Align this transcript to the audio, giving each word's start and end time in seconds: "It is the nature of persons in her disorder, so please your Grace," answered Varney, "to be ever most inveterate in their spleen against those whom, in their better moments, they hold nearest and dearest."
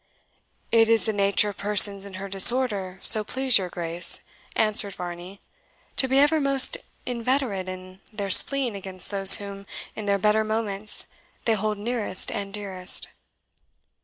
"It 0.71 0.89
is 0.89 1.05
the 1.05 1.13
nature 1.13 1.49
of 1.49 1.57
persons 1.57 2.05
in 2.07 2.15
her 2.15 2.27
disorder, 2.27 2.99
so 3.03 3.23
please 3.23 3.59
your 3.59 3.69
Grace," 3.69 4.21
answered 4.55 4.95
Varney, 4.95 5.41
"to 5.97 6.07
be 6.07 6.17
ever 6.17 6.39
most 6.41 6.75
inveterate 7.05 7.69
in 7.69 8.01
their 8.11 8.31
spleen 8.31 8.73
against 8.75 9.11
those 9.11 9.35
whom, 9.35 9.67
in 9.95 10.07
their 10.07 10.17
better 10.17 10.43
moments, 10.43 11.05
they 11.45 11.53
hold 11.53 11.77
nearest 11.77 12.31
and 12.31 12.51
dearest." 12.51 13.09